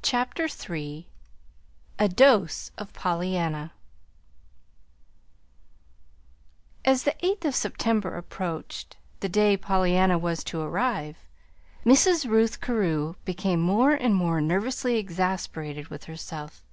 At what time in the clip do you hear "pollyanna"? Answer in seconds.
2.94-3.72, 9.54-10.16